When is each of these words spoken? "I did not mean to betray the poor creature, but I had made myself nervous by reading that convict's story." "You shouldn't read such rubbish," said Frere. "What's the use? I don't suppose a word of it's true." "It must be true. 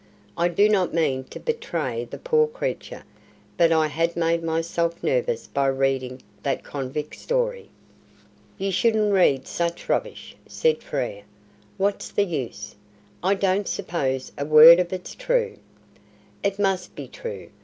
"I 0.35 0.47
did 0.47 0.71
not 0.71 0.95
mean 0.95 1.25
to 1.25 1.39
betray 1.39 2.05
the 2.05 2.17
poor 2.17 2.47
creature, 2.47 3.03
but 3.55 3.71
I 3.71 3.85
had 3.85 4.15
made 4.17 4.41
myself 4.43 5.03
nervous 5.03 5.45
by 5.45 5.67
reading 5.67 6.23
that 6.41 6.63
convict's 6.63 7.19
story." 7.19 7.69
"You 8.57 8.71
shouldn't 8.71 9.13
read 9.13 9.45
such 9.45 9.87
rubbish," 9.87 10.35
said 10.47 10.81
Frere. 10.81 11.21
"What's 11.77 12.09
the 12.09 12.25
use? 12.25 12.73
I 13.21 13.35
don't 13.35 13.67
suppose 13.67 14.31
a 14.39 14.43
word 14.43 14.79
of 14.79 14.91
it's 14.91 15.13
true." 15.13 15.57
"It 16.41 16.57
must 16.57 16.95
be 16.95 17.07
true. 17.07 17.51